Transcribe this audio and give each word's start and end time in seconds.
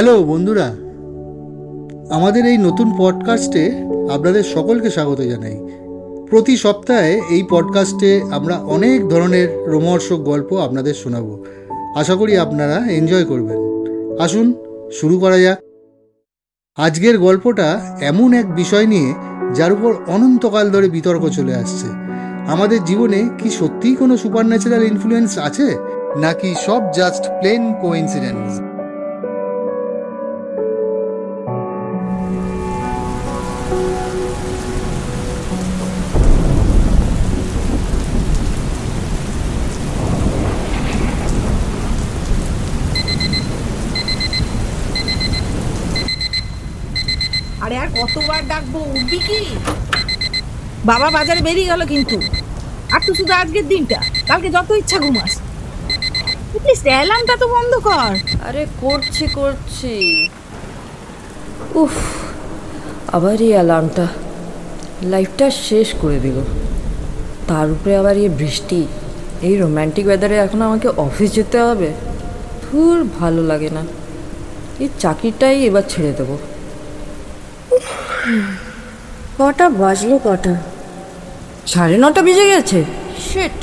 Hello, 0.00 0.22
বন্ধুরা। 0.22 0.66
আমাদের 2.14 2.46
এই 2.46 2.58
নতুন 2.58 2.92
পডকাস্টে 2.98 3.72
আপনাদের 4.12 4.42
সকলকে 4.42 4.90
স্বাগত 4.90 5.20
জানাই। 5.20 5.60
প্রতি 6.30 6.56
সপ্তাহে 6.56 7.20
এই 7.30 7.42
পডকাস্টে 7.50 8.20
আমরা 8.30 8.54
অনেক 8.54 9.08
ধরনের 9.08 9.48
রোমহর্ষক 9.66 10.16
গল্প 10.16 10.52
আপনাদের 10.52 10.94
শোনাবো। 10.94 11.44
আশা 11.96 12.14
করি 12.14 12.36
আপনারা 12.36 12.86
এনজয় 12.90 13.24
করবেন। 13.24 13.58
আসুন, 14.20 14.54
শুরু 14.92 15.18
করা 15.18 15.38
যাক। 15.38 15.58
আজকের 16.76 17.18
গল্পটা 17.18 17.96
এমন 18.00 18.32
এক 18.32 18.54
বিষয় 18.54 18.86
নিয়ে 18.86 19.14
যার 19.54 19.72
উপর 19.72 19.94
অনন্তকাল 20.06 20.70
ধরে 20.70 20.88
বিতর্ক 20.88 21.28
চলে 21.28 21.54
আসছে। 21.54 21.86
আমাদের 22.46 22.84
জীবনে 22.84 23.28
কি 23.38 23.50
সত্যিই 23.50 23.94
কোনো 23.94 24.16
সুপার 24.16 24.46
ন্যাচারাল 24.46 24.82
ইনফ্লুয়েন্স 24.82 25.38
আছে? 25.38 25.76
নাকি 26.16 26.54
সব 26.66 26.82
জাস্ট 26.94 27.24
প্লেন 27.24 27.74
কোইন্সিডেন্স 27.80 28.69
কি 49.10 49.38
বাবা 50.84 51.10
বাজারে 51.10 51.40
বেরিয়ে 51.40 51.66
গেল 51.66 51.86
কিন্তু। 51.86 52.20
আর 52.92 53.00
তুই 53.06 53.14
শুধু 53.14 53.32
আজকের 53.32 53.68
দিনটা, 53.68 54.02
কালকে 54.26 54.50
যত 54.50 54.70
ইচ্ছা 54.70 54.98
ঘুমাস। 54.98 55.40
প্লিজ 56.52 56.80
অ্যালার্মটা 56.84 57.36
তো 57.36 57.46
বন্ধ 57.48 57.74
কর। 57.74 58.12
আরে, 58.48 58.66
করছি 58.80 59.26
করছি। 59.26 60.28
উফ, 61.74 61.94
আবার 63.12 63.40
এই 63.40 63.52
অ্যালার্মটা 63.52 64.06
লাইফটা 65.02 65.50
শেষ 65.50 65.94
করে 66.00 66.18
দিল। 66.20 66.40
তার 67.48 67.70
উপরে 67.70 67.96
আবার 67.96 68.16
এই 68.16 68.28
বৃষ্টি। 68.28 68.86
এই 69.42 69.56
রোম্যান্টিক 69.56 70.06
ওয়েদারে 70.06 70.36
এখন 70.36 70.62
আমাকে 70.62 70.88
অফিস 70.88 71.34
যেতে 71.34 71.58
হবে। 71.58 71.92
ধুর, 72.62 73.04
ভালো 73.20 73.42
লাগে 73.42 73.70
না। 73.70 73.82
এই 74.80 74.88
চাকরিটাই 74.98 75.64
এবার 75.64 75.82
ছেড়ে 75.88 76.12
দেবো। 76.12 76.38
কটা 79.40 79.66
বাজলো 79.82 80.16
কটা? 80.26 80.54
সাড়ে 81.72 81.96
নটা 82.02 82.20
বেজে 82.26 82.46
গেছে। 82.52 82.78
শেট 83.28 83.56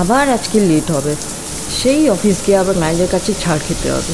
আবার 0.00 0.24
আজকে 0.36 0.58
লেট 0.68 0.86
হবে। 0.96 1.14
সেই 1.80 2.02
অফিস 2.14 2.36
গিয়ে 2.44 2.58
আবার 2.62 2.76
ম্যানেজার 2.82 3.10
কাছে 3.14 3.30
ছাড় 3.42 3.60
খেতে 3.66 3.88
হবে। 3.94 4.12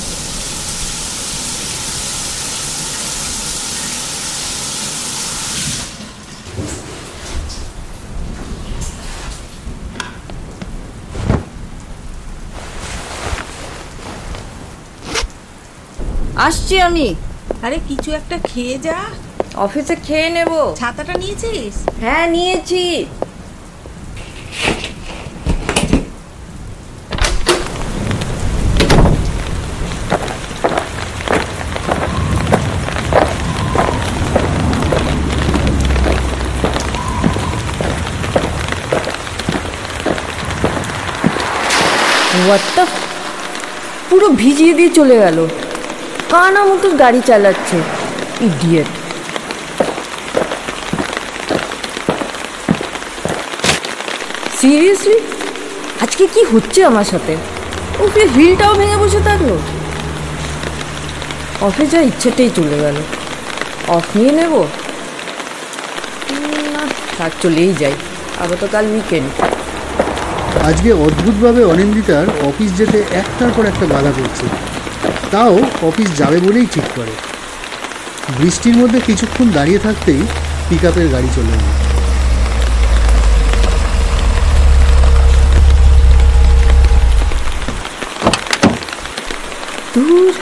আসছি 16.49 16.75
আমি। 16.89 17.09
আরে 17.65 17.79
কিছু 17.89 18.09
একটা 18.21 18.37
খেয়ে 18.49 18.77
যা। 18.87 18.99
অফিসে 19.65 19.95
খেয়ে 20.07 20.29
নেব। 20.37 20.51
ছাতাটা 20.81 21.15
নিয়েছিস? 21.23 21.75
হ্যাঁ 22.03 22.25
নিয়েছি। 22.35 22.85
পুরো 44.11 44.29
ভিজিয়ে 44.41 44.73
দিয়ে 44.79 44.91
চলে 44.99 45.17
গেল। 45.25 45.39
কানা 46.31 46.63
মতো 46.65 46.89
গাড়ি 46.91 47.21
চালাচ্ছে। 47.27 47.77
ইডিয়েট। 48.41 48.89
সিরিয়াসলি? 54.61 55.19
আজকে 56.01 56.25
কি 56.35 56.43
হচ্ছে 56.53 56.85
আমার 56.85 57.05
সাথে? 57.05 57.37
ওকে 58.05 58.23
হিলটাও 58.35 58.75
ভেঙে 58.75 58.97
বসে 58.97 59.21
থাকল। 59.29 59.51
অফিস 61.61 61.89
যা 61.91 62.01
ইচ্ছেতেই 62.01 62.51
চলে 62.57 62.77
গেল। 62.85 62.97
অফ 63.89 64.07
নিয়ে 64.17 64.33
নেব? 64.33 64.55
না 67.19 67.27
চলেই 67.43 67.73
যাই। 67.81 67.95
আবার 68.43 68.57
তো 68.61 68.67
কাল 68.73 68.85
উইকেন্ড 68.95 69.29
আজকে 70.69 70.91
অদ্ভুতভাবে 71.07 71.63
অনিন্দিতার 71.65 72.27
অফিস 72.49 72.71
যেতে 72.79 72.99
একটার 73.21 73.51
পর 73.57 73.65
একটা 73.67 73.87
বাধা 73.95 74.13
পড়ছে। 74.17 74.47
তাও 75.31 75.55
অফিস 75.89 76.09
যাবে 76.19 76.39
বলেই 76.41 76.67
ঠিক 76.75 76.87
করে। 76.97 77.15
বৃষ্টির 78.39 78.77
মধ্যে 78.77 79.01
কিছুক্ষণ 79.01 79.47
দাঁড়িয়ে 79.49 79.79
থাকতেই 79.79 80.23
পিক 80.69 80.83
আপের 80.85 81.09
গাড়ি 81.15 81.29
চলে 81.37 81.53
এলো। 81.57 81.71
দূর 89.95 90.33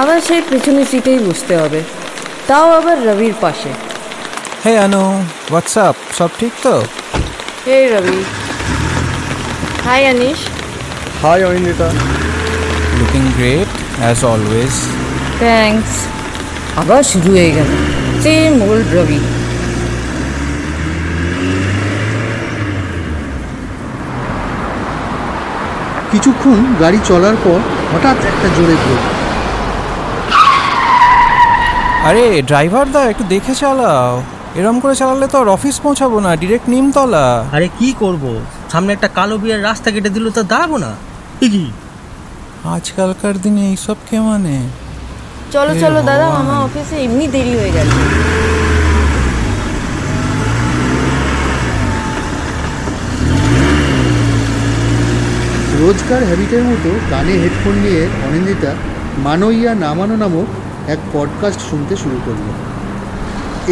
আবার 0.00 0.18
সেই 0.28 0.42
পেছনের 0.50 0.86
সিটেই 0.90 1.18
বসতে 1.18 1.54
হবে। 1.56 1.80
তাও 2.48 2.68
আবার 2.78 2.96
রবির 3.08 3.34
পাশে। 3.40 3.72
হে 4.64 4.72
আনু 4.78 5.02
হোয়াটসঅ্যাপ 5.50 5.96
সব 6.18 6.30
ঠিক 6.40 6.52
তো? 6.62 6.74
Hey 7.66 7.76
Ravi. 7.92 8.18
Hi 9.86 10.00
Anish 10.10 10.40
hi 11.22 11.40
Anindita 11.44 11.88
looking 12.98 13.24
great 13.36 13.69
as 14.02 14.18
always 14.32 14.74
thanks 15.42 15.92
আবার 16.80 17.02
শুরু 17.12 17.28
হয়ে 17.36 17.50
গেল। 17.56 17.70
সেম 18.24 18.52
ওল্ড 18.68 18.88
রবি 18.96 19.20
কিছুক্ষণ 26.12 26.58
গাড়ি 26.82 26.98
চলার 27.10 27.36
পর 27.44 27.58
হঠাৎ 27.92 28.18
একটা 28.30 28.48
জোরে 28.56 28.76
ব্রেক 28.82 29.02
আরে 32.08 32.24
ড্রাইভার 32.48 32.86
দা 32.94 33.02
একটু 33.12 33.24
দেখে 33.34 33.54
চালাও। 33.62 34.12
এরম 34.60 34.76
করে 34.82 34.94
চালালে 35.00 35.26
তো 35.32 35.36
আর 35.42 35.48
অফিস 35.56 35.76
পৌঁছাবো 35.84 36.16
না 36.26 36.30
ডিরেক্ট 36.42 36.66
নিমতলা। 36.72 37.26
আরে 37.56 37.68
কি 37.78 37.88
করব? 38.02 38.24
সামনে 38.72 38.90
একটা 38.96 39.08
কালো 39.18 39.36
বিয়ের 39.42 39.60
রাস্তা 39.68 39.88
কেটে 39.94 40.10
দিল 40.16 40.26
তো 40.36 40.42
দাঁড়াবো 40.52 40.76
না। 40.84 40.90
কি? 41.40 41.64
আজকালকার 42.64 43.40
দিনে 43.42 43.68
এইসব 43.68 43.96
কে 44.10 44.20
মানে? 44.20 44.68
চলো 45.52 45.80
চলো 45.80 46.02
দাদা। 46.02 46.26
আমার 46.26 46.64
অফিসে 46.64 46.96
এমনি 46.96 47.28
দেরি 47.28 47.58
হয়ে 47.58 47.70
গেছে। 47.70 48.00
রোজকার 55.80 56.24
হ্যাবিটের 56.24 56.62
মতো 56.64 56.90
কানে 57.10 57.32
হেডফোন 57.32 57.72
নিয়ে 57.72 58.08
অনিন্দিতা 58.28 58.74
মানইয়া 59.18 59.74
নামানো 59.74 60.16
নামক 60.16 60.46
এক 60.90 60.98
পডকাস্ট 61.12 61.60
শুনতে 61.60 61.96
শুরু 61.96 62.20
করল। 62.26 62.46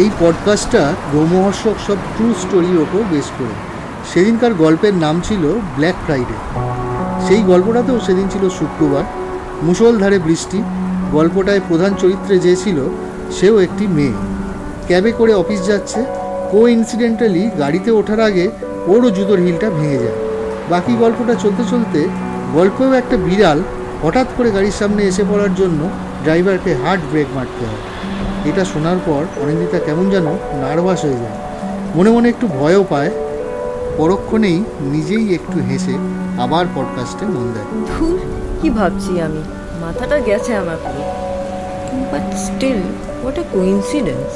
এই 0.01 0.09
পডকাস্টটা 0.19 0.93
রোমহর্ষক 1.13 1.75
সব 1.87 1.95
ট্রু 2.17 2.33
স্টোরির 2.41 2.77
ওপর 2.77 3.03
বেস 3.11 3.31
করে। 3.39 3.69
সেদিনকার 4.13 4.53
গল্পের 4.53 4.93
নাম 4.93 5.21
ছিল 5.23 5.59
ব্ল্যাক 5.75 5.95
ফ্রাইডে 6.05 6.33
সেই 7.29 7.41
গল্পটাতেও 7.41 7.99
সেদিন 7.99 8.27
ছিল 8.29 8.49
শুক্রবার। 8.49 9.03
মুষলধারে 9.63 10.19
বৃষ্টি, 10.19 10.63
গল্পটায় 11.11 11.59
প্রধান 11.67 11.93
চরিত্রে 11.99 12.39
যে 12.39 12.55
ছিল, 12.55 12.77
সেও 13.31 13.59
একটি 13.59 13.87
মেয়ে। 13.87 14.13
ক্যাবে 14.87 15.11
করে 15.11 15.33
অফিস 15.33 15.67
যাচ্ছে 15.67 16.05
কো 16.51 16.67
ইনসিডেন্টালি 16.67 17.49
গাড়িতে 17.59 17.91
ওঠার 17.91 18.19
আগে 18.19 18.49
ওরও 18.87 19.09
জুতোর 19.09 19.39
হিলটা 19.39 19.69
ভেঙে 19.69 19.97
যায়। 19.97 20.17
বাকি 20.69 20.93
গল্পটা 20.93 21.35
চলতে 21.35 21.63
চলতে 21.69 22.07
গল্পেও 22.53 22.93
একটা 22.93 23.17
বিড়াল 23.17 23.63
হঠাৎ 24.03 24.27
করে 24.37 24.51
গাড়ির 24.51 24.71
সামনে 24.79 25.03
এসে 25.03 25.23
পড়ার 25.29 25.55
জন্য 25.55 25.89
ড্রাইভারকে 26.23 26.75
হার্ড 26.75 27.01
ব্রেক 27.11 27.27
মারতে 27.35 27.65
হয়। 27.65 27.81
এটা 28.49 28.65
শোনার 28.65 28.97
পর 29.05 29.21
অনিন্দিতা 29.41 29.79
কেমন 29.79 30.09
যেন 30.09 30.25
নার্ভাস 30.61 31.05
হয়ে 31.05 31.13
যায়। 31.13 31.37
মনে 31.95 32.09
মনে 32.09 32.29
একটু 32.29 32.47
ভয়ও 32.47 32.85
পায় 32.89 33.11
পরক্ষণেই 33.99 34.63
নিজেই 34.81 35.33
একটু 35.33 35.59
হেসে 35.59 35.93
আবার 36.41 36.65
পডকাস্টে 36.75 37.25
মন 37.25 37.53
দেয়। 37.53 37.65
ধুর 37.87 38.19
কি 38.61 38.69
ভাবছি 38.69 39.21
আমি? 39.21 39.43
মাথাটা 39.81 40.19
গেছে 40.19 40.55
আমার 40.55 40.77
পুরো। 40.83 41.03
But 42.11 42.37
still 42.37 42.81
what 43.21 43.39
a 43.39 43.43
coincidence 43.51 44.31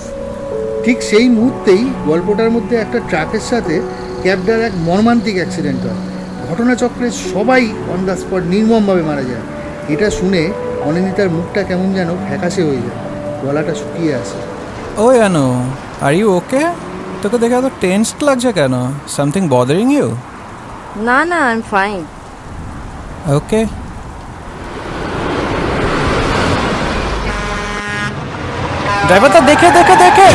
ঠিক 0.86 1.04
সেই 1.04 1.30
মুহূর্তেই 1.30 1.89
গল্পটার 2.06 2.51
মধ্যে 2.51 2.75
একটা 2.75 3.00
ট্রাকের 3.10 3.39
সাথে 3.39 3.81
ক্যাবটার 4.21 4.62
এক 4.62 4.71
মর্মান্তিক 4.75 5.36
অ্যাক্সিডেন্ট 5.36 5.81
হয়। 5.81 6.00
ঘটনাচক্রে 6.50 7.12
সবাই 7.12 7.69
অন 7.94 8.06
দ্য 8.06 8.18
স্পট 8.18 8.44
নির্মমভাবে 8.44 9.01
মারা 9.01 9.24
যায়। 9.24 9.44
এটা 9.89 10.10
শুনে 10.10 10.51
অনিন্দিতার 10.86 11.30
মুখটা 11.30 11.63
কেমন 11.63 11.94
যেন 11.94 12.10
ফ্যাকাশে 12.27 12.63
হয়ে 12.63 12.83
যায়। 12.86 12.98
গলাটা 13.42 13.74
শুকিয়ে 13.75 14.15
আসে। 14.15 14.39
ওই 15.01 15.19
আনো 15.19 15.63
আর 16.01 16.13
ইউ 16.13 16.38
ওকে 16.38 16.63
তোকে 17.24 17.38
দেখে 17.44 17.56
এত 17.62 17.68
টেন্সড 17.84 18.20
লাগছে 18.28 18.50
কেন? 18.60 18.74
সামথিং 19.16 19.44
বদারিং 19.54 19.88
ইউ 19.98 20.08
না 21.08 21.18
না 21.31 21.38
I 21.48 21.54
am 21.58 21.62
fine 21.74 22.00
okay 23.38 23.62
driver 29.08 29.30
তো 29.36 29.40
দেখে 29.50 29.68
দেখে 29.78 29.96
দেখে। 30.04 30.28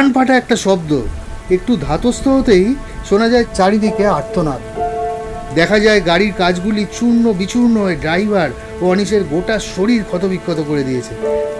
কান 0.00 0.12
ফাটা 0.12 0.34
একটা 0.36 0.56
শব্দ। 0.56 0.90
একটু 1.50 1.72
ধাতস্থ 1.76 2.24
হতেই 2.28 2.66
শোনা 3.08 3.26
যায় 3.28 3.46
চারিদিকে 3.54 4.04
আর্তনাদ। 4.18 4.60
দেখা 5.54 5.78
যায় 5.78 6.00
গাড়ির 6.00 6.32
কাজগুলি 6.32 6.82
চূর্ণ 6.98 7.24
বিচূর্ণ 7.32 7.74
হয়ে 7.80 7.96
ড্রাইভার 7.96 8.50
ও 8.80 8.84
অনিশের 8.90 9.22
গোটা 9.24 9.56
শরীর 9.74 10.02
ক্ষতবিক্ষত 10.04 10.58
করে 10.68 10.82
দিয়েছে। 10.84 11.12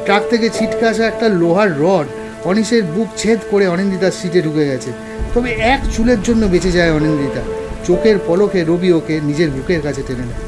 ট্রাক 0.04 0.22
থেকে 0.30 0.46
ছিটকে 0.50 0.84
আসা 0.88 1.04
একটা 1.06 1.26
লোহার 1.40 1.70
রড 1.80 2.06
অনিশের 2.44 2.82
বুক 2.94 3.08
ছেদ 3.16 3.38
করে 3.50 3.64
অনিন্দিতার 3.68 4.16
সিটে 4.20 4.40
ঢুকে 4.42 4.64
গেছে। 4.66 4.90
তবে 5.34 5.50
এক 5.74 5.80
চুলের 5.94 6.20
জন্য 6.22 6.42
বেঁচে 6.46 6.70
যায় 6.72 6.92
অনিন্দিতা। 6.92 7.42
চোখের 7.86 8.16
পলকে 8.26 8.60
রবি 8.64 8.90
ওকে 8.92 9.14
নিজের 9.20 9.48
বুকের 9.50 9.80
কাছে 9.82 10.02
টেনে 10.02 10.24
নেয়। 10.30 10.42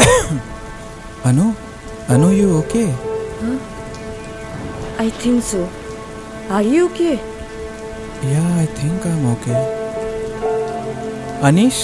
Anu 1.28 1.46
Anu 2.08 2.28
you 2.30 2.48
okay 2.58 2.84
I 4.98 5.08
think 5.22 5.40
so 5.52 5.62
Are 6.55 6.63
you 6.75 6.85
okay 6.99 7.11
Yeah, 8.23 8.49
I 8.57 8.65
think 8.77 8.99
I'm 9.05 9.23
okay. 9.33 9.59
Anish? 11.39 11.81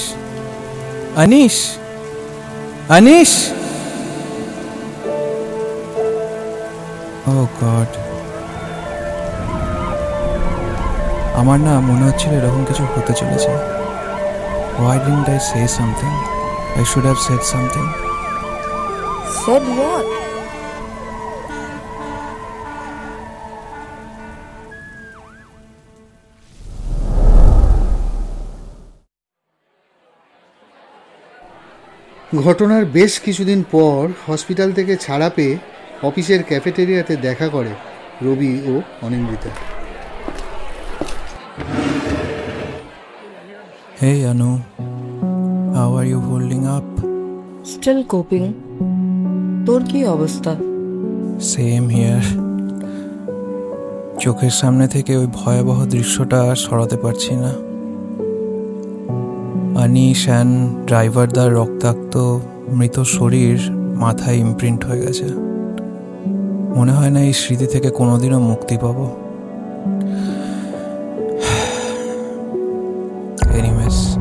Anish? 1.16 1.60
Anish? 2.90 3.36
Oh 7.26 7.46
God. 7.62 7.90
আমার 11.40 11.58
না 11.68 11.74
মনে 11.90 12.04
হচ্ছিল 12.08 12.32
এরকম 12.40 12.62
কিছু 12.70 12.84
হতে 12.94 13.14
চলেছে 13.20 13.52
Why 14.80 14.96
didn't 15.06 15.28
I 15.36 15.40
say 15.52 15.66
something? 15.80 16.16
I 16.80 16.84
should 16.90 17.06
have 17.06 17.20
said 17.28 17.42
something. 17.54 17.88
Said 19.38 19.64
what 19.76 20.08
ঘটনার 32.45 32.85
বেশ 32.99 33.13
কিছুদিন 33.21 33.61
পর 33.71 34.01
হসপিটাল 34.27 34.73
থেকে 34.73 34.97
ছাড়া 34.97 35.29
পেয়ে 35.31 35.55
অফিসের 36.03 36.41
ক্যাফেটেরিয়াতে 36.43 37.15
দেখা 37.17 37.49
করে 37.49 37.73
রবি 38.23 38.53
ও 38.71 38.75
Anindita 39.03 39.53
Hey 44.03 44.19
Anu, 44.31 44.51
how 45.77 45.89
are 45.99 46.09
you 46.13 46.21
holding 46.29 46.65
up? 46.77 46.87
Still 47.65 48.01
coping 48.03 48.45
তোর 49.67 49.81
কি 49.91 49.99
অবস্থা 50.07 50.53
সেম 51.41 51.85
হিয়ার 51.89 52.25
চোখের 54.21 54.51
সামনে 54.51 54.87
থেকে 54.89 55.13
ওই 55.17 55.29
ভয়াবহ 55.35 55.79
দৃশ্যটা 55.87 56.39
আর 56.51 56.57
সরাতে 56.57 56.97
পারছি 56.97 57.33
না। 57.35 57.53
আনিস 59.89 60.27
অ্যান্ড 60.27 60.87
ড্রাইভারদার 60.87 61.53
রক্তাক্ত 61.53 62.39
মৃত 62.69 63.03
শরীর 63.03 63.73
মাথায় 63.73 64.37
ইমপ্রিন্ট 64.37 64.85
হয়ে 64.85 65.01
গেছে 65.01 65.25
মনে 66.77 66.93
হয় 66.93 67.11
না 67.11 67.21
এই 67.21 67.33
স্মৃতি 67.33 67.67
থেকে 67.67 67.91
কোনোদিনও 67.91 68.41
মুক্তি 68.41 68.77
পাবো 68.77 69.17
এনিওয়েজ 73.51 74.19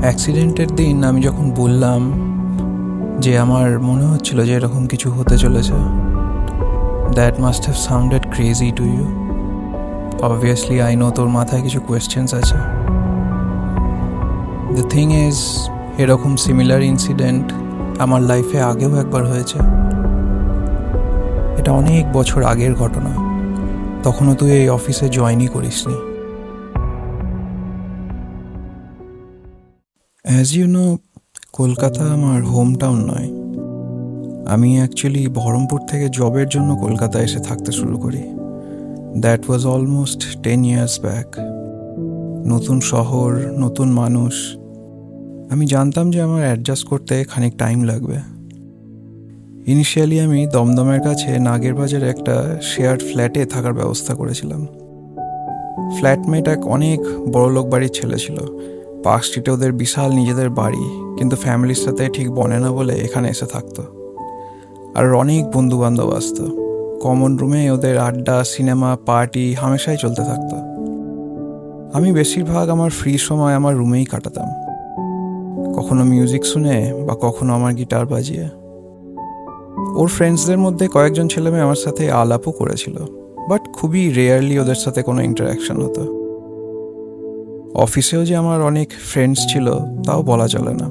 অ্যাক্সিডেন্টের 0.00 0.74
দিন 0.76 1.04
আমি 1.04 1.20
যখন 1.22 1.50
বললাম 1.50 2.12
যে 3.20 3.38
আমার 3.38 3.80
মনে 3.80 4.04
হচ্ছিল 4.04 4.44
যে 4.44 4.52
এরকম 4.52 4.86
কিছু 4.86 5.10
হতে 5.10 5.38
চলেছে 5.38 5.72
that 7.14 7.40
must 7.40 7.64
have 7.64 7.76
sounded 7.76 8.22
crazy 8.34 8.72
to 8.76 8.84
you 8.84 9.06
obviously 10.22 10.80
I 10.80 10.96
know 10.96 11.10
তোর 11.10 11.28
মাথায় 11.28 11.62
কিছু 11.62 11.80
কোয়েশ্চেন্স 11.80 12.34
আছে। 12.34 12.58
দ্য 14.76 14.88
থিং 14.88 15.26
ইজ 15.26 15.38
এরকম 15.98 16.36
সিমিলার 16.36 16.82
ইনসিডেন্ট 16.82 17.52
আমার 17.98 18.22
লাইফে 18.22 18.60
আগেও 18.62 18.96
একবার 18.96 19.26
হয়েছে। 19.26 19.58
এটা 21.60 21.72
অনেক 21.72 22.12
বছর 22.12 22.42
আগের 22.42 22.74
ঘটনা। 22.74 23.12
তখনও 24.02 24.34
তুই 24.34 24.50
এই 24.50 24.68
অফিসে 24.68 25.08
জয়েনই 25.08 25.46
করিসনি। 25.46 25.94
অ্যাজ 30.22 30.56
ইউ 30.56 30.66
নো 30.66 30.98
কলকাতা 31.52 32.04
আমার 32.04 32.44
হোম 32.44 32.74
টাউন 32.74 32.98
নয়। 32.98 33.28
আমি 34.46 34.76
অ্যাকচুয়ালি 34.76 35.28
বহরমপুর 35.28 35.80
থেকে 35.86 36.08
জবের 36.08 36.48
জন্য 36.48 36.76
কলকাতা 36.76 37.20
এসে 37.20 37.40
থাকতে 37.40 37.72
শুরু 37.72 37.98
করি। 37.98 38.22
That 39.20 39.40
was 39.48 39.66
almost 39.66 40.42
ten 40.42 40.64
years 40.64 41.00
back 41.00 41.36
নতুন 42.46 42.80
শহর, 42.80 43.30
নতুন 43.58 43.88
মানুষ। 43.90 44.56
আমি 45.50 45.66
জানতাম 45.66 46.10
যে 46.10 46.22
আমার 46.22 46.42
অ্যাডজাস্ট 46.42 46.86
করতে 46.86 47.24
খানিক 47.24 47.56
টাইম 47.58 47.82
লাগবে। 47.82 48.18
ইনিশিয়ালি 49.66 50.20
আমি 50.20 50.46
দমদমের 50.46 51.00
কাছে 51.00 51.38
নাগের 51.38 51.74
বাজারে 51.74 52.08
একটা 52.08 52.58
শেয়ার 52.62 52.98
ফ্ল্যাটে 52.98 53.46
থাকার 53.46 53.72
ব্যবস্থা 53.72 54.14
করেছিলাম। 54.14 54.66
ফ্ল্যাটমেট 55.98 56.48
এক 56.48 56.66
অনেক 56.66 57.00
বড়লোক 57.32 57.66
বাড়ির 57.66 57.88
ছেলে 57.88 58.16
ছিল। 58.16 58.36
পার্ক 59.04 59.24
স্ট্রিটে 59.24 59.50
ওদের 59.50 59.72
বিশাল 59.72 60.12
নিজেদের 60.12 60.50
বাড়ি, 60.50 60.84
কিন্তু 61.18 61.36
ফ্যামিলির 61.36 61.74
সাথে 61.74 62.08
ঠিক 62.08 62.30
বনে 62.30 62.58
না 62.58 62.72
বলে 62.72 62.92
এখানে 62.92 63.28
এসে 63.28 63.46
থাকতো। 63.46 63.82
আর 64.94 65.14
অনেক 65.14 65.50
বন্ধু 65.50 65.78
বান্ধব 65.78 66.12
আসতো 66.12 66.44
কমন 67.02 67.36
রুমে 67.36 67.70
ওদের 67.70 67.98
আড্ডা, 67.98 68.44
সিনেমা 68.44 68.96
পার্টি 69.06 69.54
হামেশাই 69.54 69.96
চলতে 69.96 70.22
থাকতো। 70.24 70.56
আমি 71.96 72.12
বেশিরভাগ 72.12 72.68
আমার 72.68 72.90
ফ্রি 72.90 73.18
সময় 73.18 73.54
আমার 73.54 73.76
রুমেই 73.76 74.04
কাটাতাম। 74.04 74.65
কখনো 75.76 76.04
মিউজিক 76.04 76.46
শুনে 76.46 76.94
বা 77.06 77.14
কখনো 77.20 77.54
আমার 77.54 77.74
গিটার 77.74 78.06
বাজিয়ে। 78.06 78.48
ওর 79.96 80.08
ফ্রেন্ডসদের 80.08 80.58
মধ্যে 80.58 80.88
কয়েকজন 80.88 81.28
ছেলে 81.28 81.50
মেয়ে 81.50 81.62
আমার 81.62 81.74
সাথে 81.74 82.10
আলাপও 82.10 82.50
করেছিল 82.50 82.98
বাট 83.48 83.60
খুবই 83.72 84.10
রেয়ারলি 84.10 84.58
ওদের 84.58 84.74
সাথে 84.74 85.02
কোনো 85.02 85.22
ইন্টারাকশন 85.22 85.82
হতো। 85.82 86.16
অফিসেও 87.74 88.24
যে 88.24 88.36
আমার 88.36 88.62
অনেক 88.62 88.88
ফ্রেন্ডস 89.04 89.40
ছিল, 89.48 89.72
তাও 90.06 90.22
বলা 90.22 90.48
চলে 90.48 90.74
না। 90.74 90.90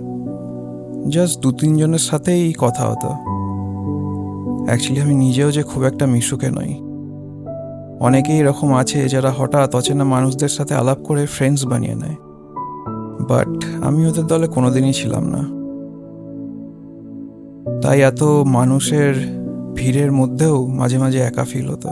জাস্ট 1.09 1.39
দু 1.39 1.51
তিনজনের 1.51 1.99
সাথেই 1.99 2.53
কথা 2.57 2.83
হতো। 2.83 3.07
অ্যাকচুয়ালি 4.65 5.01
আমি 5.01 5.15
নিজেও 5.15 5.51
যে 5.51 5.63
খুব 5.63 5.83
একটা 5.83 6.05
মিশুকে 6.05 6.47
নই। 6.49 6.73
অনেকেই 7.99 8.37
এরকম 8.37 8.73
আছে 8.73 9.09
যারা 9.09 9.33
হঠাৎ 9.37 9.75
অচেনা 9.75 10.03
মানুষদের 10.03 10.49
সাথে 10.49 10.73
আলাপ 10.73 10.97
করে 10.97 11.25
ফ্রেন্ডস 11.25 11.65
বানিয়ে 11.65 11.95
নেয়। 11.95 12.15
বাট 13.21 13.65
আমি 13.83 14.07
ওদের 14.07 14.23
দলে 14.23 14.47
কোনোদিনই 14.47 14.93
ছিলাম 14.93 15.23
না। 15.23 15.55
তাই 17.81 18.01
এত 18.01 18.23
মানুষের 18.23 19.15
ভিড়ের 19.75 20.11
মধ্যেও 20.11 20.67
মাঝে 20.67 20.97
মাঝে 20.97 21.17
একা 21.17 21.43
ফিল 21.43 21.69
হতো। 21.69 21.89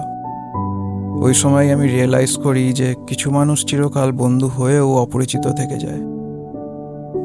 ওই 1.22 1.34
সময় 1.34 1.74
আমি 1.74 1.88
রিয়েলাইজ 1.88 2.38
করি 2.38 2.74
যে 2.74 2.96
কিছু 3.08 3.32
মানুষ 3.32 3.66
চিরকাল 3.66 4.12
বন্ধু 4.12 4.48
হয়েও 4.48 4.98
অপরিচিত 4.98 5.48
থেকে 5.48 5.80
যায়। 5.80 6.14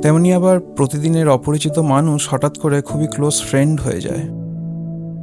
তেমনি 0.03 0.33
আবার 0.33 0.61
প্রতিদিনের 0.61 1.29
অপরিচিত 1.29 1.79
মানুষ 1.79 2.29
হঠাৎ 2.31 2.59
করে 2.59 2.83
খুবই 2.83 3.07
ক্লোজ 3.07 3.43
ফ্রেন্ড 3.43 3.81
হয়ে 3.81 4.01
যায়। 4.01 4.39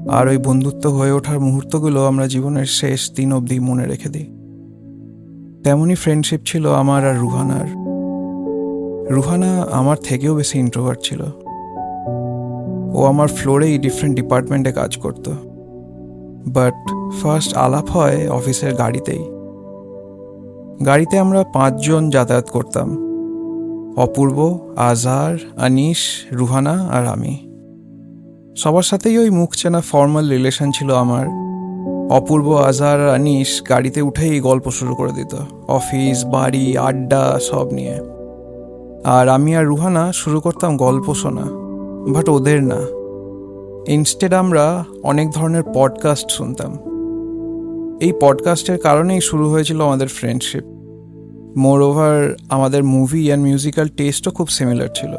আর 0.09 0.27
ওই 0.27 0.37
বন্ধুত্ব 0.37 0.89
হয়ে 0.89 1.11
ওঠার 1.11 1.39
মুহূর্তগুলো 1.39 2.05
আমরা 2.05 2.27
জীবনের 2.27 2.65
শেষ 2.65 3.11
দিন 3.15 3.33
অবধি 3.33 3.59
মনে 3.59 3.87
রেখে 3.87 4.09
দিই। 4.09 4.25
তেমনই 5.63 5.95
ফ্রেন্ডশিপ 5.95 6.41
ছিল 6.45 6.71
আমার 6.71 7.07
আর 7.07 7.17
রুহানার। 7.17 7.84
রুহানা 9.09 9.67
আমার 9.71 9.97
থেকেও 9.97 10.35
বেশি 10.35 10.59
ইন্ট্রোভার্ট 10.59 10.99
ছিল। 11.03 11.21
ও 12.93 13.05
আমার 13.05 13.27
ফ্লোরেই 13.27 13.77
ডিফারেন্ট 13.77 14.15
ডিপার্টমেন্টে 14.15 14.71
কাজ 14.71 14.97
করতো। 14.97 15.31
বাট 16.47 16.73
ফার্স্ট 17.21 17.53
আলাপ 17.53 17.89
হয় 17.89 18.29
অফিসের 18.29 18.73
গাড়িতেই। 18.73 19.25
গাড়িতে 20.85 21.19
আমরা 21.19 21.43
পাঁচজন 21.43 22.09
যাতায়াত 22.09 22.49
করতাম। 22.49 22.97
অপূর্ব, 23.97 24.59
আজহার 24.75 25.37
আনিস 25.57 25.97
রুহানা 26.31 26.71
আর 26.71 27.07
আমি। 27.07 27.37
সবার 28.57 28.83
সাথেই 28.83 29.17
ওই 29.17 29.29
মুখ 29.29 29.55
চেনা 29.55 29.81
ফর্মাল 29.81 30.29
রিলেশন 30.29 30.71
ছিল 30.71 30.95
আমার। 30.95 31.27
অপূর্ব, 32.11 32.55
আজহার 32.55 33.09
আর 33.09 33.19
গাড়িতে 33.69 34.01
উঠেই 34.01 34.39
গল্প 34.39 34.69
শুরু 34.69 34.95
করে 34.95 35.11
দিত। 35.11 35.35
অফিস, 35.67 36.25
বাড়ি, 36.25 36.77
আড্ডা, 36.77 37.37
সব 37.41 37.73
নিয়ে। 37.73 38.14
আর 39.05 39.29
আমি 39.29 39.55
আর 39.55 39.65
রুহানা 39.65 40.11
শুরু 40.13 40.41
করতাম 40.41 40.77
গল্প 40.77 41.13
শোনা 41.13 41.41
বাট 42.13 42.29
ওদের 42.29 42.63
না। 42.63 42.79
ইনস্টেড 43.91 44.33
আমরা 44.33 44.83
অনেক 45.03 45.31
ধরনের 45.31 45.63
পডকাস্ট 45.73 46.31
শুনতাম। 46.31 46.71
এই 48.01 48.13
পডকাস্টের 48.21 48.77
কারণেই 48.77 49.21
শুরু 49.21 49.51
হয়েছিল 49.51 49.81
আমাদের 49.81 50.07
ফ্রেন্ডশিপ 50.07 50.63
মোর 51.57 51.81
ওভার 51.81 52.35
আমাদের 52.49 52.83
মুভি 52.83 53.25
অ্যান্ড 53.25 53.43
মিউজিক্যাল 53.43 53.87
টেস্টও 53.87 54.31
খুব 54.31 54.47
সিমিলার 54.47 54.87
ছিল। 54.95 55.13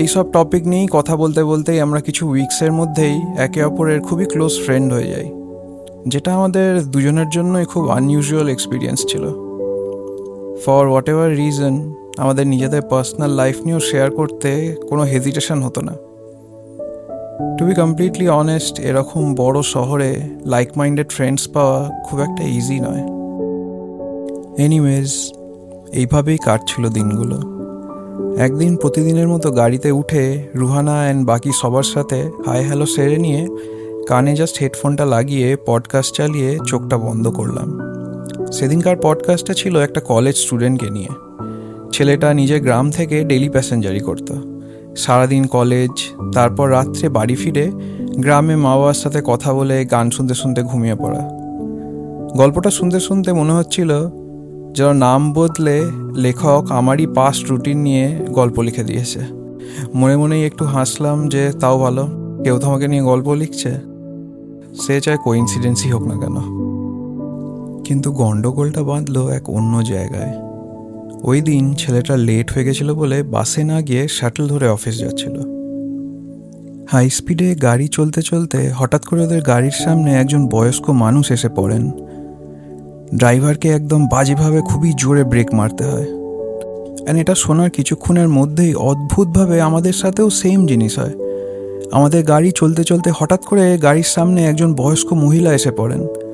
এইসব 0.00 0.32
টপিক 0.32 0.66
নিয়েই 0.66 0.88
কথা 0.90 1.16
বলতে 1.16 1.44
বলতেই 1.44 1.80
আমরা 1.80 2.00
কিছু 2.00 2.28
উইকসের 2.28 2.72
মধ্যেই 2.72 3.20
একে 3.38 3.64
অপরের 3.64 4.00
খুবই 4.00 4.24
ক্লোজ 4.24 4.64
ফ্রেন্ড 4.64 4.92
হয়ে 4.92 5.10
যাই, 5.10 5.32
যেটা 6.08 6.34
আমাদের 6.34 6.82
দুজনের 6.82 7.28
জন্যই 7.28 7.64
খুব 7.64 7.88
আনইউজুয়াল 7.88 8.48
এক্সপিরিয়েন্স 8.48 9.06
ছিল। 9.06 9.47
ফর 10.64 10.88
হোয়াট 10.88 11.08
এভার 11.08 11.36
রিজন 11.36 11.94
আমাদের 12.18 12.46
নিজেদের 12.46 12.82
পার্সোনাল 12.82 13.30
লাইফ 13.30 13.62
নিয়েও 13.64 13.80
শেয়ার 13.80 14.10
করতে 14.10 14.76
কোনো 14.88 15.02
হেজিটেশন 15.02 15.62
হতো 15.62 15.80
না। 15.80 15.92
টু 17.58 17.64
বি 17.64 17.74
কমপ্লিটলি 17.74 18.28
অনেস্ট 18.28 18.80
এরকম 18.80 19.34
বড় 19.34 19.62
শহরে 19.62 20.16
লাইক 20.46 20.68
মাইন্ডেড 20.76 21.10
ফ্রেন্ডস 21.10 21.48
পাওয়া 21.48 21.90
খুব 22.06 22.20
একটা 22.20 22.44
ইজি 22.44 22.80
নয়। 22.80 23.02
এনিওয়েজ 24.64 25.32
এইভাবেই 25.92 26.38
কাটছিল 26.44 26.88
দিনগুলো। 26.88 27.58
একদিন 28.38 28.76
প্রতিদিনের 28.76 29.28
মতো 29.28 29.50
গাড়িতে 29.50 29.90
উঠে 29.90 30.48
রুহানা 30.54 30.92
অ্যান্ড 30.92 31.26
বাকি 31.26 31.50
সবার 31.52 31.82
সাথে 31.82 32.30
হাই 32.46 32.64
হ্যালো 32.64 32.86
সেরে 32.86 33.16
নিয়ে 33.16 33.46
কানে 34.08 34.36
জাস্ট 34.36 34.58
হেডফোনটা 34.58 35.04
লাগিয়ে 35.04 35.56
পডকাস্ট 35.66 36.14
চালিয়ে 36.14 36.58
চোখটা 36.66 36.96
বন্ধ 36.96 37.28
করলাম। 37.28 37.87
সেদিনকার 38.52 38.96
পডকাস্টটা 39.02 39.54
ছিল 39.54 39.76
একটা 39.76 40.00
কলেজ 40.00 40.36
স্টুডেন্টকে 40.36 40.90
নিয়ে। 40.90 41.08
ছেলেটা 41.92 42.34
নিজের 42.34 42.60
গ্রাম 42.60 42.90
থেকে 42.90 43.24
ডেলি 43.24 43.48
প্যাসেঞ্জারি 43.48 44.00
করতো। 44.00 44.34
সারাদিন 44.96 45.46
কলেজ 45.46 45.90
তারপর 46.34 46.70
রাত্রে 46.70 47.08
বাড়ি 47.08 47.34
ফিরে 47.34 47.70
গ্রামে 48.10 48.56
মা 48.56 48.76
বাবার 48.76 48.94
সাথে 48.94 49.22
কথা 49.24 49.54
বলে 49.54 49.84
গান 49.84 50.10
শুনতে 50.10 50.34
শুনতে 50.34 50.62
ঘুমিয়ে 50.62 50.94
পড়া। 50.94 51.28
গল্পটা 52.36 52.70
শুনতে 52.70 53.00
শুনতে 53.00 53.32
মনে 53.32 53.52
হচ্ছিল 53.52 54.08
যেন 54.72 54.92
নাম 54.92 55.32
বদলে 55.32 55.82
লেখক 56.16 56.66
আমারই 56.70 57.06
পাস্ট 57.06 57.50
রুটিন 57.50 57.78
নিয়ে 57.78 58.18
গল্প 58.28 58.60
লিখে 58.60 58.84
দিয়েছে। 58.84 59.20
মনে 59.94 60.16
মনেই 60.16 60.44
একটু 60.44 60.64
হাসলাম 60.64 61.28
যে 61.28 61.52
তাও 61.60 61.78
ভালো, 61.78 62.08
কেউ 62.44 62.58
তো 62.58 62.66
আমাকে 62.66 62.88
নিয়ে 62.88 63.02
গল্প 63.02 63.32
লিখছে। 63.32 63.70
সে 64.80 65.00
চায় 65.00 65.16
কোইন্সিডেন্সই 65.16 65.90
হোক 65.90 66.02
না 66.02 66.14
কেন। 66.14 66.57
কিন্তু 67.88 68.12
গন্ডগোলটা 68.12 68.82
বাঁধলো 68.82 69.28
এক 69.28 69.50
অন্য 69.50 69.82
জায়গায়। 69.82 70.32
ওই 71.22 71.40
দিন 71.40 71.74
ছেলেটা 71.74 72.16
লেট 72.16 72.52
হয়ে 72.52 72.64
গেছিল 72.64 72.94
বলে 72.94 73.22
বাসে 73.22 73.64
না 73.64 73.80
গিয়ে 73.80 74.08
শাটল 74.08 74.46
ধরে 74.46 74.68
অফিস 74.68 74.98
যাচ্ছিল। 74.98 75.36
হাই 76.92 77.10
স্পিডে 77.10 77.54
গাড়ি 77.54 77.88
চলতে 77.88 78.22
চলতে 78.22 78.70
হঠাৎ 78.76 79.04
করে 79.04 79.22
ওদের 79.22 79.42
গাড়ির 79.42 79.70
সামনে 79.70 80.14
একজন 80.14 80.48
বয়স্ক 80.48 80.90
মানুষ 80.90 81.30
এসে 81.30 81.48
পড়েন। 81.48 81.90
ড্রাইভারকে 83.16 83.68
একদম 83.68 84.06
বাজেভাবে 84.06 84.60
খুবই 84.60 84.92
জোরে 84.96 85.24
ব্রেক 85.24 85.54
মারতে 85.54 85.84
হয়। 85.84 86.06
অ্যান্ড 87.04 87.20
এটা 87.20 87.34
শোনার 87.34 87.70
কিছুক্ষণের 87.70 88.28
মধ্যেই 88.28 88.74
অদ্ভুতভাবে 88.74 89.60
আমাদের 89.60 89.92
সাথেও 89.92 90.30
সেম 90.30 90.66
জিনিস 90.66 90.98
হয়। 90.98 91.14
আমাদের 91.92 92.24
গাড়ি 92.24 92.50
চলতে 92.54 92.84
চলতে 92.84 93.10
হঠাৎ 93.14 93.40
করে 93.44 93.78
গাড়ির 93.78 94.08
সামনে 94.08 94.44
একজন 94.44 94.74
বয়স্ক 94.74 95.12
মহিলা 95.12 95.54
এসে 95.54 95.70
পড়েন। 95.70 96.27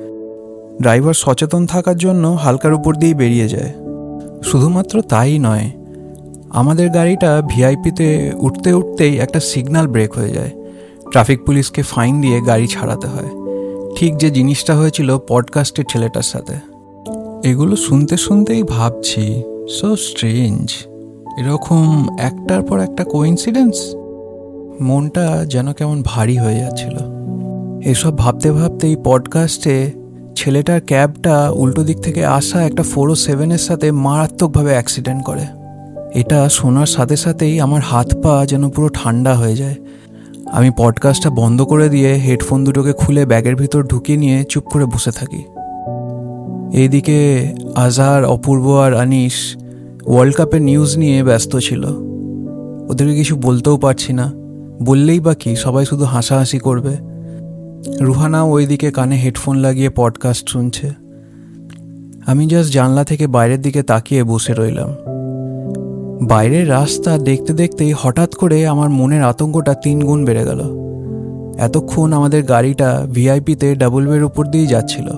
ড্রাইভার 0.81 1.13
সচেতন 1.13 1.65
থাকার 1.65 1.97
জন্য 1.97 2.27
হালকার 2.27 2.73
উপর 2.73 2.95
দিয়েই 2.95 3.13
বেরিয়ে 3.13 3.47
যায়। 3.47 3.73
শুধুমাত্র 4.43 5.01
তাই 5.01 5.39
নয়, 5.39 5.71
আমাদের 6.49 6.89
গাড়িটা 6.89 7.41
ভিআইপিতে 7.47 8.31
উঠতে 8.35 8.73
উঠতেই 8.73 9.17
একটা 9.17 9.39
সিগন্যাল 9.39 9.87
ব্রেক 9.87 10.13
হয়ে 10.13 10.29
যায়। 10.29 10.51
ট্রাফিক 11.11 11.45
পুলিশকে 11.45 11.81
ফাইন 11.81 12.21
দিয়ে 12.21 12.41
গাড়ি 12.41 12.67
ছাড়াতে 12.67 13.07
হয়। 13.07 13.29
ঠিক 13.95 14.17
যে 14.17 14.29
জিনিসটা 14.29 14.75
হয়েছিল 14.75 15.17
পডকাস্টের 15.27 15.85
ছেলেটার 15.89 16.21
সাথে। 16.21 16.53
এগুলো 17.43 17.75
শুনতে 17.75 18.17
শুনতেই 18.17 18.63
ভাবছি 18.63 19.43
সো 19.69 19.95
স্ট্রেঞ্জ 19.95 20.71
এরকম 21.39 22.17
একটার 22.19 22.61
পর 22.61 22.79
একটা 22.79 23.03
কোইন্সিডেন্স 23.03 23.95
মনটা 24.81 25.45
যেন 25.45 25.73
কেমন 25.73 26.01
ভারী 26.05 26.37
হয়ে 26.37 26.59
যাচ্ছিল। 26.59 26.95
এসব 27.81 28.17
ভাবতে 28.17 28.51
ভাবতেই 28.51 28.95
পডকাস্টে 29.03 29.91
ছেলেটার 30.35 30.81
ক্যাবটা 30.81 31.49
উল্টো 31.49 31.83
দিক 31.83 31.97
থেকে 31.97 32.25
আসা 32.25 32.63
একটা 32.63 32.83
ফোর 32.83 33.09
ও 33.09 33.15
সেভেনের 33.15 33.57
সাথে 33.57 33.91
মারাত্মকভাবে 33.91 34.71
অ্যাক্সিডেন্ট 34.71 35.23
করে। 35.23 35.45
এটা 36.15 36.49
শোনার 36.49 36.85
সাথে 36.85 37.15
সাথেই 37.15 37.59
আমার 37.59 37.81
হাত 37.81 38.15
পা 38.23 38.45
যেন 38.45 38.69
পুরো 38.69 38.89
ঠান্ডা 38.93 39.35
হয়ে 39.35 39.55
যায়। 39.55 39.75
আমি 40.51 40.71
পডকাস্টটা 40.77 41.29
বন্ধ 41.29 41.61
করে 41.61 41.89
দিয়ে 41.89 42.13
হেডফোন 42.13 42.63
দুটোকে 42.63 42.93
খুলে 42.93 43.25
ব্যাগের 43.25 43.55
ভিতর 43.55 43.83
ঢুকিয়ে 43.83 44.17
নিয়ে 44.17 44.43
চুপ 44.43 44.63
করে 44.63 44.85
বসে 44.85 45.11
থাকি। 45.11 45.43
এইদিকে 46.73 47.53
আজহার, 47.75 48.25
অপূর্ব 48.25 48.79
আর 48.79 48.93
আনিস 48.93 49.55
ওয়ার্ল্ড 50.05 50.35
কাপের 50.35 50.61
নিউজ 50.61 50.97
নিয়ে 50.97 51.23
ব্যস্ত 51.23 51.57
ছিল। 51.57 51.85
ওদেরকে 52.89 53.15
কিছু 53.15 53.35
বলতেও 53.35 53.77
পারছি 53.77 54.13
না। 54.13 54.31
বললেই 54.83 55.19
বা 55.19 55.33
কি, 55.33 55.55
সবাই 55.55 55.85
শুধু 55.85 56.05
হাসাহাসি 56.05 56.59
করবে। 56.59 57.14
রুহানা 57.87 58.43
ওইদিকে 58.43 58.91
কানে 58.91 59.15
হেডফোন 59.15 59.55
লাগিয়ে 59.55 59.89
পডকাস্ট 59.89 60.49
শুনছে। 60.49 60.89
আমি 62.25 62.47
জাস্ট 62.47 62.73
জানলা 62.73 63.03
থেকে 63.03 63.27
বাইরের 63.27 63.61
দিকে 63.61 63.83
তাকিয়ে 63.83 64.23
বসে 64.23 64.53
রইলাম। 64.53 64.89
বাইরের 66.27 66.69
রাস্তা 66.69 67.17
দেখতে 67.17 67.53
দেখতেই 67.53 67.93
হঠাৎ 67.97 68.35
করে 68.35 68.67
আমার 68.67 68.89
মনের 68.89 69.23
আতঙ্কটা 69.23 69.73
তিন 69.73 70.03
গুণ 70.03 70.25
বেড়ে 70.25 70.45
গেল। 70.45 70.61
এতক্ষণ 71.57 72.13
আমাদের 72.13 72.43
গাড়িটা 72.43 73.07
ভিআইপিতে 73.11 73.75
ডাবল 73.75 74.07
বের 74.07 74.23
উপর 74.23 74.45
দিয়েই 74.45 74.67
যাচ্ছিল। 74.67 75.09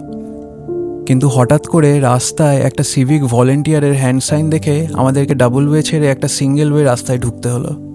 কিন্তু 1.06 1.28
হঠাৎ 1.28 1.68
করে 1.68 2.00
রাস্তায় 2.00 2.58
একটা 2.58 2.84
সিভিক 2.84 3.24
ভলেন্টিয়ারের 3.24 3.98
হ্যান্ড 3.98 4.24
সাইন 4.24 4.50
দেখে 4.50 4.88
আমাদেরকে 4.94 5.36
ডাবল 5.36 5.70
ওয়ে 5.70 5.84
ছেড়ে 5.84 6.08
একটা 6.08 6.28
সিঙ্গেল 6.28 6.74
ওয়ে 6.74 6.84
রাস্তায় 6.84 7.20
ঢুকতে 7.20 7.50
হলো। 7.50 7.88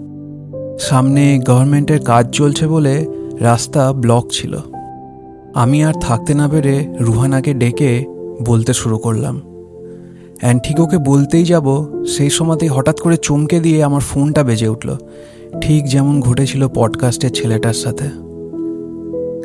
সামনে 0.78 1.38
গভর্নমেন্টের 1.38 2.00
কাজ 2.00 2.30
চলছে 2.30 2.66
বলে 2.66 3.06
রাস্তা 3.40 3.92
ব্লক 3.92 4.26
ছিল। 4.32 4.58
আমি 5.54 5.84
আর 5.84 5.94
থাকতে 6.00 6.34
না 6.34 6.48
পেরে 6.48 6.94
রুহানাকে 7.00 7.54
ডেকে 7.54 8.04
বলতে 8.46 8.72
শুরু 8.72 8.98
করলাম। 8.98 9.40
ওকে 10.78 10.98
বলতেই 10.98 11.44
যাব, 11.44 11.86
সেই 12.06 12.30
সময়তেই 12.30 12.68
হঠাৎ 12.68 13.00
করে 13.00 13.16
চমকে 13.16 13.60
দিয়ে 13.60 13.84
আমার 13.84 14.00
ফোনটা 14.00 14.42
বেজে 14.42 14.68
উঠল। 14.68 14.96
ঠিক 15.60 15.88
যেমন 15.88 16.20
ঘটেছিল 16.20 16.68
পডকাস্টের 16.68 17.30
ছেলেটার 17.30 17.74
সাথে। 17.74 18.04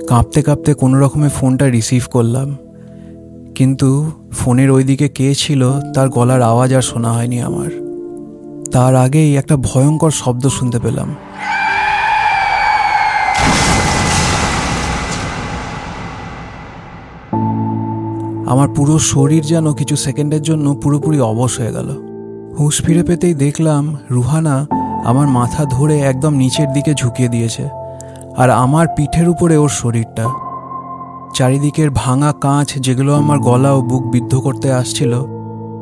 কাঁপতে 0.08 0.42
কাঁপতে 0.42 0.74
কোনো 0.74 1.00
রকমে 1.00 1.30
ফোনটা 1.30 1.70
রিসিভ 1.70 2.04
করলাম। 2.12 2.58
কিন্তু 3.56 4.12
ফোনের 4.32 4.72
ওইদিকে 4.72 5.10
কে 5.10 5.36
ছিল 5.36 5.72
তার 5.96 6.10
গলার 6.10 6.42
আওয়াজ 6.42 6.74
আর 6.74 6.82
শোনা 6.82 7.14
হয়নি 7.14 7.42
আমার। 7.42 7.88
তার 8.72 8.96
আগেই 8.96 9.38
একটা 9.38 9.58
ভয়ঙ্কর 9.58 10.12
শব্দ 10.12 10.48
শুনতে 10.48 10.80
পেলাম। 10.80 11.16
আমার 18.48 18.68
পুরো 18.76 18.96
শরীর 19.00 19.44
যেন 19.44 19.66
কিছু 19.74 19.96
সেকেন্ডের 19.96 20.42
জন্য 20.42 20.66
পুরোপুরি 20.82 21.20
অবশ 21.32 21.52
হয়ে 21.60 21.72
গেল। 21.72 21.90
হুঁশ 22.58 22.76
ফিরে 22.86 23.04
পেতেই 23.04 23.34
দেখলাম 23.34 23.84
রুহানা 24.12 24.56
আমার 25.06 25.28
মাথা 25.28 25.66
ধরে 25.66 25.96
একদম 26.12 26.34
নিচের 26.34 26.70
দিকে 26.74 26.92
ঝুঁকিয়ে 26.94 27.30
দিয়েছে 27.30 27.66
আর 28.38 28.50
আমার 28.64 28.86
পিঠের 28.96 29.28
উপরে 29.30 29.56
ওর 29.58 29.72
শরীরটা। 29.82 30.26
চারিদিকের 31.34 31.90
ভাঙা 31.92 32.32
কাঁচ 32.42 32.70
যেগুলো 32.80 33.12
আমার 33.16 33.40
গলা 33.40 33.72
ও 33.74 33.82
বুক 33.82 34.04
বিদ্ধ 34.12 34.34
করতে 34.36 34.68
আসছিল, 34.74 35.14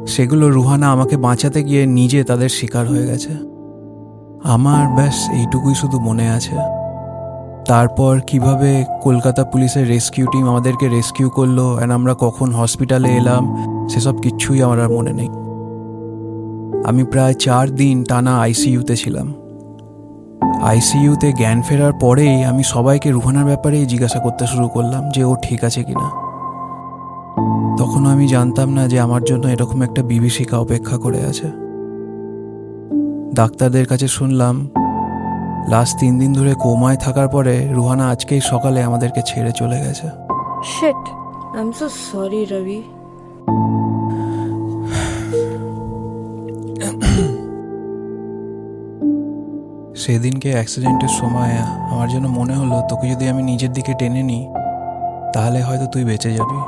সেগুলো 0.05 0.45
রুহানা 0.49 0.87
আমাকে 0.91 1.15
বাঁচাতে 1.17 1.59
গিয়ে 1.63 1.83
নিজে 1.97 2.19
তাদের 2.23 2.49
শিকার 2.49 2.85
হয়ে 2.87 3.05
গেছে। 3.07 3.33
আমার 4.43 4.83
ব্যাস 4.87 5.17
এইটুকুই 5.39 5.75
শুধু 5.75 5.97
মনে 5.99 6.25
আছে। 6.29 6.55
তারপর 7.67 8.19
কীভাবে 8.27 8.85
কলকাতা 9.03 9.43
পুলিশের 9.43 9.87
রেস্কিউ 9.87 10.25
টিম 10.31 10.49
আমাদেরকে 10.49 10.87
রেস্কিউ 10.87 11.29
করল 11.29 11.75
অ্যান্ড 11.75 11.93
আমরা 11.93 12.15
কখন 12.19 12.51
হসপিটালে 12.51 13.09
এলাম, 13.09 13.43
সেসব 13.89 14.17
কিচ্ছুই 14.17 14.63
আমার 14.63 14.79
আর 14.79 14.89
মনে 14.89 15.13
নেই। 15.13 15.27
আমি 16.85 17.03
প্রায় 17.03 17.33
চার 17.33 17.69
দিন 17.69 18.03
টানা 18.03 18.37
আইসিইউতে 18.37 18.95
ছিলাম। 18.95 19.33
আইসিইউতে 20.61 21.33
জ্ঞান 21.33 21.61
ফেরার 21.61 21.93
পরেই 21.93 22.43
আমি 22.43 22.63
সবাইকে 22.63 23.11
রুহানার 23.11 23.45
ব্যাপারেই 23.45 23.85
জিজ্ঞাসা 23.85 24.19
করতে 24.19 24.47
শুরু 24.47 24.67
করলাম 24.67 25.09
যে 25.13 25.23
ও 25.23 25.35
ঠিক 25.41 25.63
আছে 25.63 25.83
কিনা। 25.83 26.07
তখনও 27.77 28.09
আমি 28.09 28.27
জানতাম 28.27 28.69
না 28.69 28.87
যে 28.87 28.99
আমার 28.99 29.23
জন্য 29.23 29.47
এরকম 29.47 29.81
একটা 29.81 30.03
বিভীষিকা 30.03 30.57
অপেক্ষা 30.57 30.97
করে 30.97 31.19
আছে। 31.23 31.47
ডাক্তারদের 33.35 33.85
কাছে 33.85 34.07
শুনলাম 34.07 34.69
লাস্ট 35.73 35.93
তিন 35.99 36.13
দিন 36.19 36.31
ধরে 36.33 36.53
কোমায় 36.55 36.97
থাকার 36.97 37.27
পরে 37.29 37.55
রুহানা 37.77 38.05
আজকেই 38.09 38.41
সকালে 38.51 38.79
আমাদেরকে 38.83 39.21
ছেড়ে 39.29 39.51
চলে 39.51 39.77
গেছে। 39.85 40.07
Shit 40.75 41.01
I 41.55 41.61
am 41.61 41.71
so 41.79 41.85
sorry 42.11 42.41
Ravi 42.51 42.79
সেদিনকে 50.01 50.49
অ্যাক্সিডেন্টের 50.51 51.13
সময় 51.19 51.53
আমার 51.93 52.07
যেন 52.09 52.25
মনে 52.27 52.53
হলো 52.53 52.75
তোকে 52.89 53.05
যদি 53.09 53.25
আমি 53.31 53.41
নিজের 53.43 53.71
দিকে 53.73 53.93
টেনে 53.99 54.23
নিই 54.23 54.43
তাহলে 55.33 55.59
হয়তো 55.61 55.85
তুই 55.93 56.03
বেঁচে 56.09 56.31
যাবি। 56.37 56.59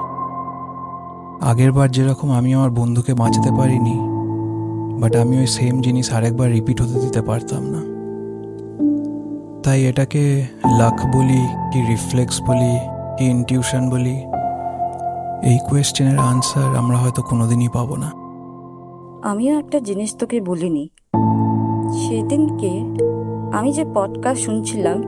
আগের 1.50 1.72
বার 1.72 1.90
যেরকম 1.92 2.30
আমি 2.40 2.50
আমার 2.54 2.72
বন্ধুকে 2.80 3.14
বাঁচাতে 3.14 3.52
পারিনি 3.60 3.96
বাট 5.02 5.14
আমি 5.16 5.36
ওই 5.42 5.48
সেম 5.48 5.76
জিনিস 5.82 6.08
আরেকবার 6.14 6.48
রিপিট 6.52 6.78
হতে 6.82 6.98
দিতে 7.00 7.22
পারতাম 7.22 7.64
না। 7.76 7.82
তাই 9.64 9.86
এটাকে 9.86 10.46
লাক 10.78 11.16
বলি 11.16 11.48
কি 11.74 11.82
রিফ্লেক্স 11.82 12.42
বলি 12.42 12.80
কি 13.18 13.26
ইনটিউশন 13.26 13.90
বলি 13.90 14.16
এই 15.44 15.60
কোয়েশ্চেনের 15.70 16.20
আনসার 16.20 16.76
আমরা 16.76 16.98
হয়তো 16.98 17.22
কোনোদিনই 17.22 17.70
পাবো 17.74 17.96
না। 17.96 18.12
আমিও 19.30 19.60
একটা 19.60 19.80
জিনিস 19.80 20.16
তোকে 20.16 20.42
বলিনি। 20.42 20.90
সেদিনকে 21.94 22.82
আমি 23.58 23.74
যে 23.74 23.86
পডকাস্ট 23.94 24.44
শুনছিলাম 24.44 25.04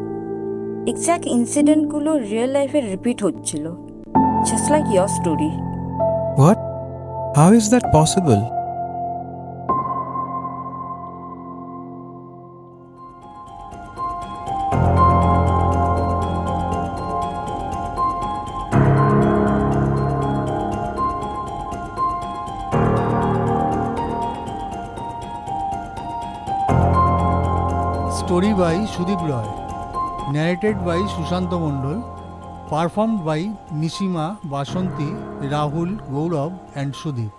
এক্স্যাক্ট 0.87 1.25
ইনসিডেন্টগুলো 1.25 2.17
রিয়েল 2.17 2.49
লাইফে 2.49 2.81
রিপিট 2.81 3.23
হচ্ছিল 3.23 3.71
just 4.45 4.71
like 4.71 4.85
your 4.93 5.07
story 5.07 5.49
what 6.37 6.57
how 7.37 7.53
is 7.53 7.69
that 7.69 7.83
possible 7.93 8.37
Sudip 28.99 29.21
Roy 29.31 29.51
narrated 30.33 30.77
by 30.87 31.01
Sushanta 31.15 31.51
Mondal 31.63 31.97
performed 32.71 33.19
by 33.27 33.41
Nishima 33.81 34.25
Basanti 34.53 35.09
Rahul 35.53 35.89
Gaurav 36.13 36.51
and 36.73 36.93
Sudip. 37.01 37.38